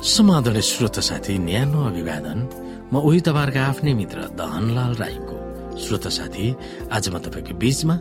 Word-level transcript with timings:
समाधान 0.00 0.60
श्रोत 0.60 0.98
साथी 1.04 1.36
न्यानो 1.38 1.84
अभिवादन। 1.84 2.38
म 2.88 3.04
उही 3.04 3.20
तपाईँहरूका 3.20 3.60
आफ्नै 3.60 3.92
मित्र 4.00 4.18
दहनलाल 4.32 4.94
राईको 4.96 5.36
श्रोत 5.76 6.06
साथी। 6.08 6.46
आज 6.88 7.08
म 7.12 7.18
तपाईँको 7.20 7.52
बीचमा 7.60 7.94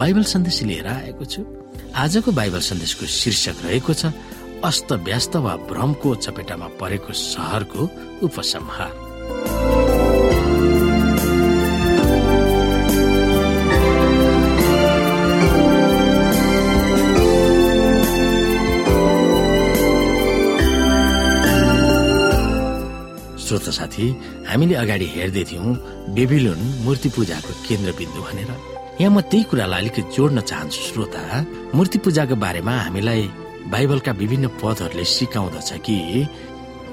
बाइबल 0.00 0.24
सन्देश 0.32 0.62
लिएर 0.64 0.88
आएको 0.88 1.24
छु। 1.28 1.44
आजको 1.92 2.32
बाइबल 2.32 2.60
सन्देशको 2.64 3.04
शीर्षक 3.04 3.56
रहेको 3.68 3.92
छ 3.92 4.16
अस्त 4.64 4.92
व्यस्त 5.04 5.36
वा 5.44 5.52
भ्रमको 5.68 6.14
चपेटामा 6.24 6.68
परेको 6.80 7.12
सहरको 7.12 7.80
उपसंहार। 8.24 9.01
श्रोत 23.52 23.68
साथी 23.76 24.04
हामीले 24.48 24.74
अगाडि 24.80 25.06
हेर्दै 25.12 25.44
थियौँ 25.44 25.76
बेबिलोन 26.16 26.60
मूर्ति 26.84 27.08
पूजाको 27.12 27.52
केन्द्रबिन्दु 27.68 28.20
भनेर। 28.24 28.50
यहाँ 28.96 29.12
म 29.12 29.20
त्यही 29.28 29.44
कुरालाई 29.44 29.80
अलिकति 29.80 30.02
जोड्न 30.16 30.40
चाहन्छु 30.40 30.80
श्रोता। 30.88 31.20
मूर्ति 31.76 31.98
पूजाको 32.00 32.34
बारेमा 32.40 32.74
हामीलाई 32.88 33.22
बाइबलका 33.68 34.12
विभिन्न 34.20 34.46
पदहरूले 34.56 35.04
सिकाउँदछ 35.04 35.70
कि 35.84 35.96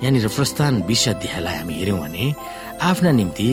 यहाँनिर 0.04 0.28
प्रस्थान 0.36 0.84
विश्वाध्यायलाई 0.84 1.56
हामी 1.60 1.74
हेऱ्यौँ 1.80 2.00
भने 2.04 2.26
आफ्ना 2.84 3.12
निम्ति 3.20 3.50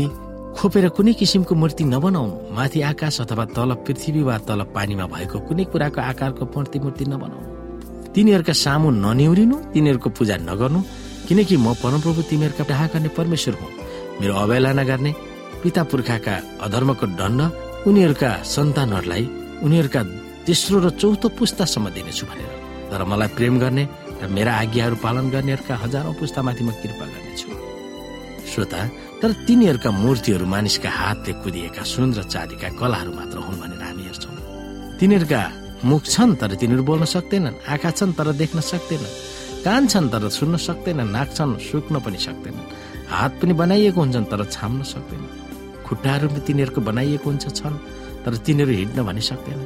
खोपेर 0.59 0.88
कुनै 0.98 1.12
किसिमको 1.14 1.55
मूर्ति 1.62 1.84
नबनाउनु 1.86 2.34
माथि 2.59 2.81
आकाश 2.91 3.20
अथवा 3.22 3.44
तल 3.55 3.70
पृथ्वी 3.86 4.22
वा 4.27 4.36
तल 4.50 4.61
पानीमा 4.75 5.06
भएको 5.14 5.47
कुनै 5.47 5.64
कुराको 5.70 6.00
आकारको 6.11 6.44
मूर्ति 6.55 6.78
मूर्ति 6.83 7.05
नबनाउनु। 7.06 8.11
तिनीहरूका 8.14 8.55
सामु 8.64 8.88
ननिउरिनु 9.05 9.56
तिनीहरूको 9.72 10.09
पूजा 10.11 10.36
नगर्नु 10.50 10.81
किनकि 11.28 11.56
म 11.56 11.74
परमप्रभु 11.82 12.22
तिमीहरूका 12.30 12.64
डाहा 12.70 12.86
गर्ने 12.94 13.08
परमेश्वर 13.19 13.55
हुँ। 13.60 13.70
मेरो 14.20 14.34
अवहेलना 14.34 14.84
गर्ने 14.91 15.12
पिता 15.62 15.82
पुर्खाका 15.91 16.34
अधर्मको 16.64 17.06
दण्ड 17.20 17.41
उनीहरूका 17.88 18.30
सन्तानहरूलाई 18.46 19.24
उनीहरूका 19.66 20.00
तेस्रो 20.47 20.78
र 20.84 20.91
चौथो 21.00 21.28
पुस्तासम्म 21.38 21.86
दिनेछु 21.97 22.24
भनेर। 22.30 22.50
तर 22.91 23.02
मलाई 23.10 23.28
प्रेम 23.34 23.54
गर्ने 23.58 23.84
र 24.22 24.28
मेरा 24.30 24.52
आज्ञाहरू 24.62 24.97
पालन 25.02 25.27
गर्नेहरूका 25.34 25.74
हजारौं 25.82 26.14
पुस्तामाथि 26.20 26.62
म 26.62 26.70
कृपा 26.80 27.06
गर्नेछु। 27.12 27.48
श्रोता 28.47 28.80
तर 29.20 29.30
तिनीहरूका 29.47 29.91
मूर्तिहरू 29.91 30.47
मानिसका 30.47 30.91
हातले 30.91 31.32
कुदिएका 31.42 31.82
सुन 31.82 32.14
र 32.14 32.22
चाँदीका 32.24 32.69
कलाहरू 32.78 33.12
मात्र 33.19 33.36
हुन् 33.42 33.60
भनेर 33.60 33.82
हामी 33.82 34.02
हेर्छौँ। 34.06 34.34
तिनीहरूका 35.00 35.42
मुख 35.84 36.02
छन् 36.06 36.38
तर 36.41 36.54
तिनीहरू 36.54 36.82
बोल्न 36.86 37.04
सक्दैनन् 37.04 37.60
आँखा 37.66 37.91
छन् 37.98 38.16
तर 38.16 38.32
देख्न 38.32 38.58
सक्दैनन्। 38.62 39.14
कान 39.67 39.83
छन् 39.92 40.11
तर 40.14 40.25
सुन्न 40.31 40.56
सक्दैन 40.62 41.00
नाक 41.11 41.28
छन् 41.36 41.59
सुक्न 41.59 41.95
पनि 42.06 42.19
सक्दैन। 42.27 42.56
हात 43.11 43.33
पनि 43.42 43.53
बनाइएको 43.62 43.98
हुन्छन् 44.00 44.31
तर 44.31 44.41
छाम्न 44.55 44.83
सक्दैन। 44.95 45.22
खुट्टाहरू 45.86 46.27
पनि 46.31 46.41
तिनीहरूको 46.47 46.81
बनाइएको 46.89 47.27
हुन्छ 47.31 47.47
छन् 47.59 47.77
तर 48.25 48.33
तिनीहरू 48.47 48.72
हिँड्न 48.81 48.98
भनि 49.09 49.22
सक्दैन। 49.31 49.61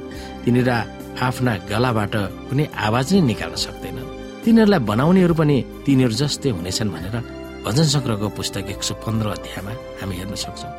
तिनीहरू 0.45 0.73
आफ्ना 1.21 1.53
गलाबाट 1.71 2.15
कुनै 2.49 2.65
आवाज 2.87 3.07
नै 3.15 3.21
निकाल्न 3.31 3.57
सक्दैनन्। 3.67 4.09
तिनीहरूलाई 4.45 4.81
बनाउनेहरू 4.91 5.35
पनि 5.41 5.57
तिनीहरू 5.85 6.15
जस्तै 6.23 6.51
हुनेछन् 6.57 6.93
भनेर 6.95 7.17
भजन 7.65 7.87
सङ्ग्रहको 7.95 8.29
पुस्तक 8.41 8.65
एक 8.73 8.81
सौ 8.89 8.95
पन्ध्र 9.05 9.27
अध्यायमा 9.37 9.73
हामी 10.01 10.15
हेर्न 10.17 10.35
सक्छौँ। 10.45 10.73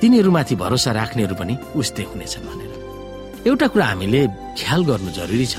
तिनीहरूमाथि 0.00 0.54
भरोसा 0.62 0.90
राख्नेहरू 1.00 1.34
पनि 1.34 1.54
उस्तै 1.80 2.04
हुनेछन् 2.10 2.46
भनेर। 2.50 2.72
एउटा 3.42 3.66
कुरा 3.74 3.86
हामीले 3.90 4.20
ख्याल 4.58 4.80
गर्नु 4.86 5.10
जरुरी 5.18 5.46
छ 5.50 5.58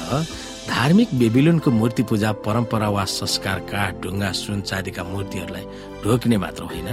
धार्मिक 0.68 1.10
बेबिलोनको 1.20 1.72
मूर्ति 1.72 2.04
पूजा 2.04 2.32
परम्परा 2.46 2.90
वा 2.90 3.04
संस्कार 3.06 3.60
काठ 3.72 4.02
ढुङ्गा 4.04 4.32
सुन 4.32 4.62
चाँदीका 4.62 5.04
मूर्तिहरूलाई 5.04 5.66
ढोक्ने 6.04 6.38
मात्र 6.38 6.64
होइन। 6.64 6.88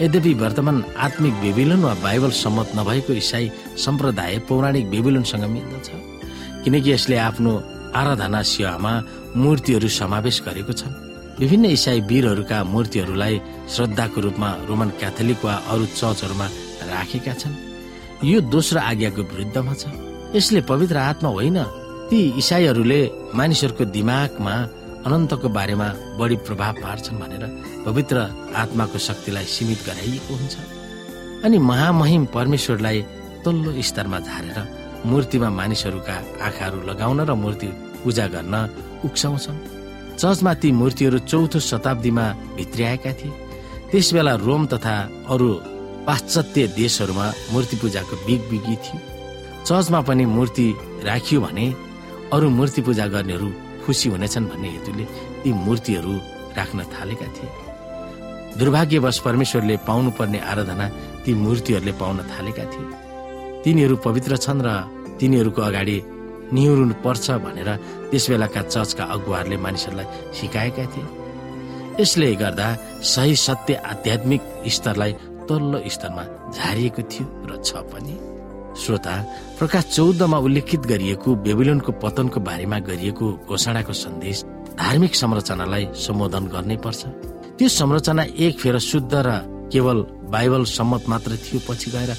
यद्यपि 0.00 0.32
वर्तमान 0.34 0.84
आत्मिक 0.96 1.34
बेबिलोन 1.42 1.80
वा 1.84 1.94
बाइबल 2.02 2.30
सम्मत 2.30 2.72
नभएको 2.76 3.12
इसाई 3.12 3.50
सम्प्रदाय 3.84 4.38
पौराणिक 4.48 4.90
बेबिलोनसँग 4.90 5.44
मिल्दछ। 5.44 5.88
किनकि 6.64 6.92
यसले 6.92 7.16
आफ्नो 7.18 7.52
आराधना 7.94 8.42
सेवामा 8.42 8.92
मूर्तिहरू 9.36 9.88
समावेश 9.88 10.42
गरेको 10.46 10.72
छ। 10.72 10.82
विभिन्न 11.38 11.64
इसाई 11.76 12.00
वीरहरूका 12.00 12.58
मूर्तिहरूलाई 12.64 13.40
श्रद्धाको 13.74 14.20
रूपमा 14.20 14.50
रोमन 14.68 14.88
क्याथोलिक 15.00 15.44
वा 15.44 15.54
अरू 15.72 15.86
चर्चहरूमा 15.98 16.46
राखेका 16.90 17.34
छन्। 17.34 17.54
यो 18.24 18.40
दोस्रो 18.54 18.80
आज्ञाको 18.80 19.22
विरुद्धमा 19.22 19.74
छ। 19.74 19.84
यसले 20.34 20.60
पवित्र 20.62 20.96
आत्मा 20.96 21.30
होइन 21.30 21.58
ती 22.10 22.18
इसाईहरूले 22.38 23.00
मानिसहरूको 23.34 23.84
दिमागमा 23.90 24.54
अनन्तको 25.06 25.48
बारेमा 25.56 25.88
बढी 26.18 26.36
प्रभाव 26.46 26.74
पार्छन् 26.82 27.18
भनेर 27.18 27.44
पवित्र 27.86 28.16
आत्माको 28.62 28.98
शक्तिलाई 28.98 29.46
सीमित 29.54 29.80
गराइएको 29.86 30.34
हुन्छ। 30.38 30.54
अनि 31.44 31.58
महामहिम 31.70 32.24
परमेश्वरलाई 32.30 32.98
तल्लो 33.44 33.70
स्तरमा 33.82 34.18
झारेर 34.22 34.58
मूर्तिमा 35.10 35.48
मानिसहरूका 35.50 36.16
आँखाहरू 36.46 36.78
लगाउन 36.86 37.20
र 37.26 37.34
मूर्ति 37.34 37.68
पूजा 38.02 38.26
गर्न 38.34 38.54
उक्साउँछन्। 39.06 39.58
चर्चमा 40.14 40.52
ती 40.62 40.68
मूर्तिहरू 40.80 41.18
चौथो 41.26 41.58
शताब्दीमा 41.58 42.24
भित्रिआएका 42.56 43.12
थिए। 43.18 43.34
त्यस 43.90 44.12
बेला 44.14 44.34
रोम 44.46 44.62
तथा 44.70 44.94
अरू 45.26 45.48
पाश्चात्य 46.06 46.66
देशहरूमा 46.78 47.26
मूर्ति 47.52 47.76
पूजाको 47.82 48.14
बिग 48.26 48.40
बिगी 48.50 48.76
थियो। 48.84 49.00
चर्चमा 49.66 50.00
पनि 50.06 50.24
मूर्ति 50.36 50.66
राखियो 51.02 51.40
भने 51.40 51.66
अरू 52.32 52.48
मूर्ति 52.50 52.82
पूजा 52.82 53.06
गर्नेहरू 53.06 53.48
खुसी 53.86 54.08
हुनेछन् 54.08 54.48
भन्ने 54.50 54.68
हेतुले 54.68 55.04
ती 55.42 55.52
मूर्तिहरू 55.64 56.14
राख्न 56.58 56.78
थालेका 56.94 57.26
थिए। 57.36 57.50
दुर्भाग्यवश 58.58 59.18
परमेश्वरले 59.26 59.76
पाउनुपर्ने 59.86 60.38
आराधना 60.50 60.86
ती 61.24 61.34
मूर्तिहरूले 61.34 61.92
पाउन 62.00 62.18
थालेका 62.32 62.64
थिए। 62.72 62.86
तिनीहरू 63.64 63.96
पवित्र 64.06 64.36
छन् 64.36 64.64
र 64.66 64.68
तिनीहरूको 65.20 65.62
अगाडि 65.62 65.98
निहुरुनु 66.52 66.94
पर्छ 67.04 67.26
भनेर 67.46 67.70
त्यस 68.10 68.24
बेलाका 68.30 68.62
चर्चका 68.74 69.04
अगुवाहरूले 69.14 69.56
मानिसहरूलाई 69.62 70.06
सिकाएका 70.34 70.84
थिए। 70.92 71.06
यसले 72.02 72.34
गर्दा 72.42 72.68
सही 73.06 73.34
सत्य 73.46 73.74
आध्यात्मिक 73.86 74.42
स्तरलाई 74.66 75.12
तल्लो 75.48 75.78
स्तरमा 75.94 76.24
झारिएको 76.50 77.02
थियो 77.02 77.26
र 77.48 77.62
छ 77.62 77.70
पनि। 77.92 78.14
श्रोता 78.76 79.14
प्रकाश 79.58 79.84
चौधमा 79.94 80.38
उल्लेखित 80.38 80.80
गरिएको 80.92 81.34
बेबिलोनको 81.44 81.92
पतनको 82.02 82.40
बारेमा 82.40 82.78
गरिएको 82.88 83.26
घोषणाको 83.48 83.92
सन्देश 83.92 84.44
धार्मिक 84.78 85.14
संरचनालाई 85.14 85.84
सम्बोधन 85.96 86.44
गर्नै 86.54 86.76
पर्छ। 86.84 87.00
त्यो 87.56 87.68
संरचना 87.80 88.22
एक 88.36 88.58
फेर 88.60 88.78
शुद्ध 88.90 89.14
र 89.26 89.28
केवल 89.72 89.98
बाइबल 90.32 90.64
सम्मत 90.68 91.08
मात्र 91.08 91.36
थियो 91.44 91.60
पछि 91.68 91.90
गएर 91.90 92.10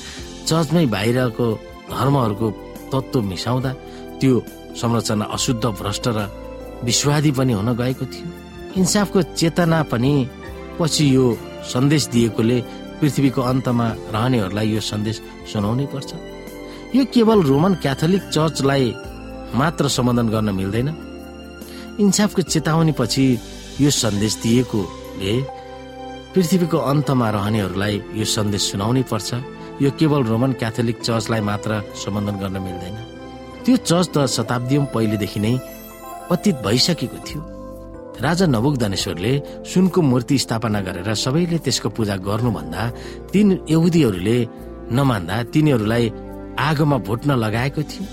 चर्चमै 0.48 0.86
बाहिरको 0.96 1.48
धर्महरूको 1.92 2.48
तत्व 2.92 3.22
मिसाउँदा 3.22 3.72
त्यो 4.20 4.34
संरचना 4.82 5.26
अशुद्ध 5.36 5.66
भ्रष्ट 5.80 6.08
र 6.18 6.20
विश्वादी 6.84 7.32
पनि 7.38 7.54
हुन 7.54 7.70
गएको 7.78 8.06
थियो। 8.06 8.28
इन्साफको 8.78 9.22
चेतना 9.40 9.82
पनि 9.92 10.14
पछि 10.80 11.06
यो 11.16 11.26
सन्देश 11.74 12.08
दिएकोले 12.14 12.58
पृथ्वीको 13.00 13.42
अन्तमा 13.42 13.88
रहनेहरूलाई 14.14 14.68
यो 14.74 14.82
सन्देश 14.82 15.22
सुनाउनै 15.54 15.86
पर्छ। 15.94 16.12
यो 16.96 17.04
केवल 17.14 17.42
रोमन 17.44 17.74
क्याथोलिक 17.84 18.24
चर्चलाई 18.32 18.86
मात्र 19.60 19.88
सम्बोधन 19.88 20.28
गर्न 20.30 20.50
मिल्दैन। 20.56 20.90
इन्साफको 22.00 22.42
चेतावनी 22.42 22.92
पछि 23.00 23.26
यो 23.82 23.90
सन्देश 23.92 24.34
दिएकोले 24.44 25.34
पृथ्वीको 26.34 26.78
अन्तमा 26.92 27.28
रहनेहरूलाई 27.30 27.96
यो 28.16 28.26
सन्देश 28.26 28.62
सुनाउनै 28.72 29.04
पर्छ। 29.12 29.30
यो 29.84 29.90
केवल 30.00 30.24
रोमन 30.32 30.52
क्याथोलिक 30.62 30.98
चर्चलाई 31.04 31.42
मात्र 31.50 31.72
सम्बोधन 32.02 32.36
गर्न 32.40 32.58
मिल्दैन। 32.66 32.96
त्यो 33.64 33.76
चर्च 33.84 34.08
त 34.14 34.18
शताब्दी 34.36 34.76
पहिलेदेखि 34.96 35.40
नै 35.44 35.54
पतित 36.30 36.56
भइसकेको 36.64 37.20
थियो। 37.28 37.42
राजा 38.24 38.46
नबुक 38.48 38.76
धनेश्वरले 38.80 39.34
सुनको 39.68 40.00
मूर्ति 40.02 40.38
स्थापना 40.40 40.80
गरेर 40.88 41.10
सबैले 41.14 41.58
त्यसको 41.66 41.90
पूजा 41.92 42.16
गर्नुभन्दा 42.28 42.82
तीन 43.32 43.48
यहुदीहरूले 43.70 44.38
नमान्दा 44.98 45.36
तिनीहरूलाई 45.52 46.06
आगोमा 46.60 46.98
भुट्न 47.08 47.32
लगाएको 47.38 47.82
थियो। 47.84 48.06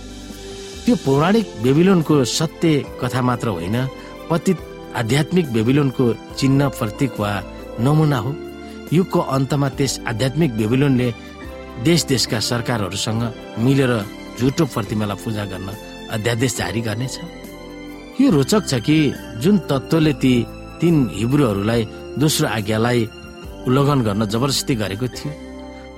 त्यो 0.84 0.94
पौराणिक 1.04 1.46
बेबिलोनको 1.62 2.14
सत्य 2.28 2.84
कथा 3.00 3.20
मात्र 3.22 3.48
होइन 3.48 3.76
पतित 4.30 4.58
आध्यात्मिक 4.96 5.46
बेबिलोनको 5.52 6.04
चिन्ह 6.38 6.68
प्रतीक 6.78 7.20
वा 7.20 7.32
नमुना 7.80 8.18
हो। 8.24 8.32
युगको 8.92 9.20
अन्तमा 9.36 9.68
त्यस 9.76 9.92
आध्यात्मिक 10.06 10.50
बेबिलोनले 10.56 11.08
देश 11.84 12.04
देशका 12.06 12.38
सरकारहरूसँग 12.40 13.22
मिलेर 13.64 13.92
झुटो 14.38 14.64
प्रतिमालाई 14.74 15.18
पूजा 15.24 15.44
गर्न 15.50 15.68
अध्यादेश 16.14 16.56
जारी 16.56 16.80
गर्नेछ। 16.86 17.16
यो 18.20 18.30
रोचक 18.30 18.62
छ 18.70 18.74
कि 18.86 18.96
जुन 19.42 19.58
तत्वले 19.70 20.12
ती 20.22 20.34
तीन 20.80 20.96
हिब्रूहरूलाई 21.12 21.82
दोस्रो 22.20 22.46
आज्ञालाई 22.48 23.00
उल्लङ्घन 23.66 24.00
गर्न 24.06 24.22
जबरजस्ती 24.26 24.74
गरेको 24.82 25.06
थियो। 25.08 25.32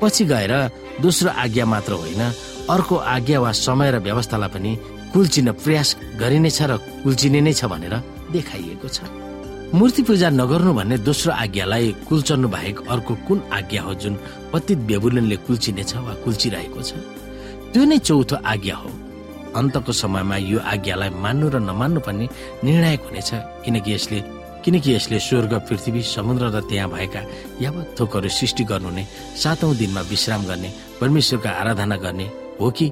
पछि 0.01 0.25
गएर 0.25 0.53
दोस्रो 1.01 1.31
आज्ञा 1.31 1.65
मात्र 1.67 1.93
होइन 1.93 2.23
अर्को 2.71 2.97
आज्ञा 2.97 3.41
वा 3.41 3.51
समय 3.53 3.91
र 3.91 3.99
व्यवस्थालाई 4.07 4.51
पनि 4.55 4.73
कुल्चिन 5.13 5.53
प्रयास 5.65 5.89
गरिनेछ 6.21 6.59
र 6.63 6.77
कुल्चिने 7.03 7.41
नै 7.41 7.53
छ 7.53 7.65
भनेर 7.73 7.95
देखाइएको 8.33 8.89
छ। 8.89 8.99
मूर्ति 9.75 10.03
पूजा 10.03 10.29
नगर्नु 10.31 10.73
भन्ने 10.79 10.97
दोस्रो 11.09 11.33
आज्ञालाई 11.33 11.87
कुल्चर्नु 12.09 12.49
बाहेक 12.49 12.77
अर्को 12.93 13.15
कुन 13.27 13.39
आज्ञा 13.53 13.83
हो 13.83 13.95
जुन 14.03 14.15
पतित 14.53 14.79
बेबुलनले 14.89 15.37
कुल्चिनेछ 15.47 15.93
वा 16.07 16.13
कुल्चिरहेको 16.25 16.81
छ? 16.83 16.93
त्यो 17.73 17.83
नै 17.85 17.99
चौथो 17.99 18.37
आज्ञा 18.53 18.77
हो। 18.77 18.91
अन्तको 19.57 19.93
समयमा 19.93 20.37
यो 20.53 20.59
आज्ञालाई 20.61 21.11
मान्नु 21.25 21.47
र 21.49 21.57
नमान्नु 21.65 22.01
पनि 22.07 22.25
निर्णायक 22.65 23.01
हुनेछ 23.09 23.31
किनकि 23.65 23.91
यसले 23.95 24.19
किनकि 24.67 24.95
यसले 24.95 25.19
स्वर्ग 25.23 25.53
पृथ्वी 25.71 26.03
समुद्र 26.03 26.51
र 26.51 26.61
त्यहाँ 26.67 26.91
भएका 26.91 27.23
यावत 27.63 27.95
थोकहरू 28.01 28.29
सृष्टि 28.29 28.65
गर्नु 28.67 28.91
नै 28.91 29.05
सातौं 29.39 29.71
दिनमा 29.79 30.01
विश्राम 30.11 30.43
गर्ने 30.51 30.71
परमेश्वरको 31.01 31.49
आराधना 31.49 31.97
गर्ने 32.03 32.27
हो 32.59 32.71
कि? 32.75 32.87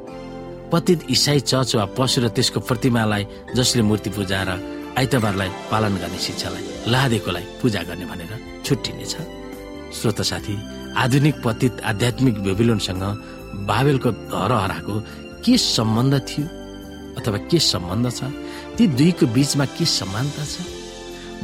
पतित 0.71 1.11
इसाई 1.11 1.41
चर्च 1.51 1.75
वा 1.75 1.85
पशु 1.99 2.21
र 2.23 2.29
त्यसको 2.31 2.61
प्रतिमालाई 2.63 3.27
जसले 3.59 3.83
मूर्ति 3.83 4.11
पूजा 4.15 4.43
र 4.47 4.51
आइतबारलाई 4.99 5.51
पालन 5.71 5.95
गर्ने 5.99 6.19
शिक्षालाई 6.27 6.65
लादेकोलाई 6.95 7.45
पूजा 7.59 7.83
गर्ने 7.91 8.07
भनेर 8.07 8.33
छुट्टिनेछ। 8.63 9.15
श्रोत 9.99 10.23
साथी 10.31 10.55
आधुनिक 10.95 11.43
पतित 11.43 11.83
आध्यात्मिक 11.91 12.39
बेबिलोनसँग 12.47 13.03
बाबेलको 13.67 14.11
धरहराको 14.31 14.95
के 15.43 15.59
सम्बन्ध 15.59 16.15
थियो? 16.23 16.47
अथवा 17.19 17.39
के 17.51 17.59
सम्बन्ध 17.59 18.07
छ? 18.15 18.31
ती 18.79 18.87
दुईको 18.95 19.27
बीचमा 19.35 19.65
के 19.75 19.85
समानता 19.99 20.45
छ? 20.47 20.84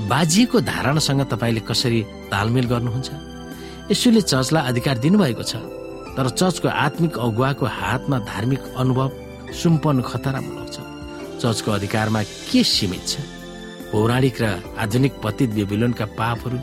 बाजिएको 0.09 0.61
धारणासँग 0.61 1.21
तपाईँले 1.33 1.61
कसरी 1.61 2.01
तालमेल 2.33 2.67
गर्नुहुन्छ? 2.73 3.11
यसोले 3.91 4.21
चर्चलाई 4.23 4.69
अधिकार 4.69 4.99
दिनुभएको 4.99 5.43
छ 5.43 5.55
तर 6.17 6.29
चर्चको 6.31 6.69
आत्मिक 6.69 7.19
अगुवाको 7.19 7.67
हातमा 7.67 8.19
धार्मिक 8.25 8.63
अनुभव 8.77 9.09
सुम्पन 9.53 10.01
खतरामूलक 10.03 10.69
छ 10.73 10.79
चर्चको 11.43 11.71
अधिकारमा 11.71 12.23
के 12.23 12.63
सीमित 12.65 13.05
छ? 13.07 13.15
पौराणिक 13.93 14.37
र 14.43 14.45
आधुनिक 14.79 15.13
पतित 15.25 15.51
बेबिलोनका 15.51 16.07
पापहरू 16.19 16.59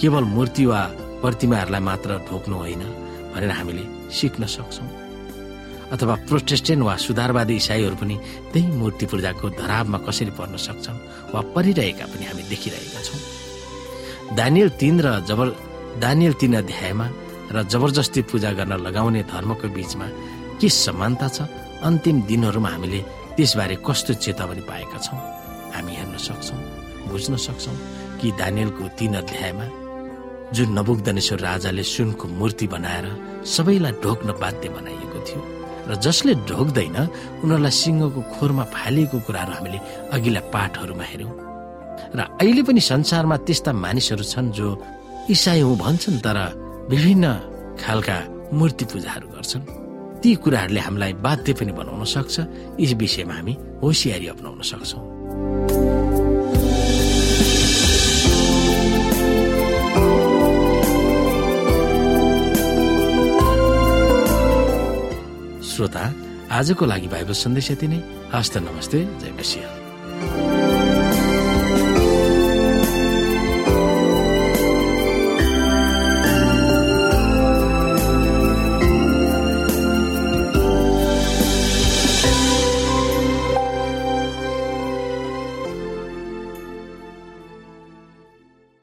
केवल 0.00 0.24
मूर्ति 0.34 0.64
वा 0.66 0.80
प्रतिमाहरूलाई 1.22 1.80
मात्र 1.80 2.10
ढोक्नु 2.30 2.56
होइन 2.56 2.82
भनेर 3.34 3.50
हामीले 3.50 3.84
सिक्न 4.10 4.46
सक्छौँ। 4.46 5.01
अथवा 5.92 6.14
प्रोटेस्टेन्ट 6.28 6.82
वा 6.82 6.96
सुधारवादी 6.96 7.54
इसाईहरू 7.62 7.96
पनि 8.00 8.16
त्यही 8.52 8.68
मूर्ति 8.80 9.06
पूजाको 9.12 9.48
धरावमा 9.60 9.98
कसरी 10.08 10.32
पर्न 10.38 10.56
सक्छन् 10.56 11.02
वा 11.34 11.40
परिरहेका 11.54 12.04
पनि 12.12 12.24
हामी 12.24 12.42
देखिरहेका 12.48 13.00
छौँ। 13.06 13.20
दानियल 14.36 14.68
तीन 14.80 15.00
र 15.04 15.20
जबर 15.28 15.48
दानियल 16.00 16.32
तीन 16.40 16.52
अध्यायमा 16.64 17.06
र 17.52 17.62
जबरजस्ती 17.68 18.22
पूजा 18.32 18.50
गर्न 18.58 18.72
लगाउने 18.86 19.22
धर्मको 19.28 19.68
बीचमा 19.68 20.06
के 20.60 20.68
समानता 20.68 21.28
छ? 21.28 21.44
अन्तिम 21.84 22.22
दिनहरूमा 22.24 22.68
हामीले 22.68 23.00
त्यसबारे 23.36 23.76
कस्तो 23.84 24.12
चेतावनी 24.24 24.62
पाएका 24.64 24.98
छौँ? 25.04 25.20
हामी 25.76 25.92
हेर्न 25.92 26.16
सक्छौँ 26.16 26.60
बुझ्न 27.12 27.36
सक्छौँ 27.36 27.76
कि 28.20 28.32
दानियलको 28.40 28.88
तीन 28.98 29.14
अध्यायमा 29.20 29.66
जुन 30.56 30.68
नबुक्दनेश्वर 30.78 31.38
राजाले 31.40 31.82
सुनको 31.84 32.28
मूर्ति 32.28 32.66
बनाएर 32.72 33.06
सबैलाई 33.44 33.92
ढोक्न 34.04 34.28
बाध्य 34.40 34.68
बनाइएको 34.68 35.18
थियो। 35.26 35.40
र 35.88 35.94
जसले 35.98 36.32
ढोक्दैन 36.48 36.96
उनीहरूलाई 37.42 37.74
सिंहको 37.82 38.20
खोरमा 38.34 38.64
फालिएको 38.74 39.18
कुराहरू 39.26 39.52
हामीले 39.58 39.78
अघिल्ला 40.14 40.40
पाठहरूमा 40.54 41.04
हेऱ्यौँ। 41.10 41.32
र 42.16 42.20
अहिले 42.40 42.62
पनि 42.62 42.80
संसारमा 42.80 43.36
त्यस्ता 43.46 43.72
मानिसहरू 43.72 44.24
छन् 44.24 44.54
जो 44.56 44.68
इसाई 45.30 45.60
हुँ 45.60 45.76
भन्छन् 45.78 46.22
तर 46.24 46.38
विभिन्न 46.90 47.26
खालका 47.82 48.16
मूर्ति 48.52 48.84
पूजाहरू 48.92 49.26
गर्छन्। 49.34 49.62
ती 50.22 50.30
कुराहरूले 50.42 50.80
हामीलाई 50.80 51.12
बाध्य 51.24 51.52
पनि 51.58 51.72
बनाउन 51.72 52.04
सक्छ। 52.04 52.36
यस 52.80 52.92
विषयमा 52.94 53.34
हामी 53.34 53.54
होसियारी 53.82 54.26
अप्नाउन 54.34 54.62
सक्छौँ। 54.62 55.11
श्रोता 65.72 66.04
आजको 66.52 66.86
लागि 66.86 67.08
बाइबल 67.08 67.32
सन्देश 67.34 67.70
यति 67.70 67.88
नै। 67.88 68.00
हस्त 68.34 68.58
नमस्ते 68.58 68.98
जय 69.20 69.32
मसिंह। 69.32 69.81